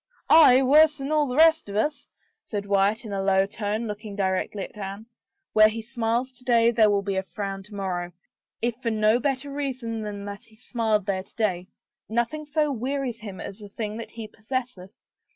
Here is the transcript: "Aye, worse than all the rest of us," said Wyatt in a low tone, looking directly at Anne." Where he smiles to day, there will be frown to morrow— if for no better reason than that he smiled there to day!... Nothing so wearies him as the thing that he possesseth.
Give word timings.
"Aye, 0.47 0.63
worse 0.63 0.97
than 0.97 1.11
all 1.11 1.27
the 1.27 1.35
rest 1.35 1.69
of 1.69 1.75
us," 1.75 2.09
said 2.43 2.65
Wyatt 2.65 3.05
in 3.05 3.13
a 3.13 3.21
low 3.21 3.45
tone, 3.45 3.85
looking 3.85 4.15
directly 4.15 4.63
at 4.63 4.75
Anne." 4.75 5.05
Where 5.53 5.67
he 5.67 5.83
smiles 5.83 6.31
to 6.31 6.43
day, 6.43 6.71
there 6.71 6.89
will 6.89 7.03
be 7.03 7.21
frown 7.21 7.61
to 7.61 7.75
morrow— 7.75 8.11
if 8.63 8.73
for 8.81 8.89
no 8.89 9.19
better 9.19 9.51
reason 9.53 10.01
than 10.01 10.25
that 10.25 10.45
he 10.45 10.55
smiled 10.55 11.05
there 11.05 11.21
to 11.21 11.35
day!... 11.35 11.67
Nothing 12.09 12.47
so 12.47 12.71
wearies 12.71 13.19
him 13.19 13.39
as 13.39 13.59
the 13.59 13.69
thing 13.69 13.97
that 13.97 14.09
he 14.09 14.27
possesseth. 14.27 14.89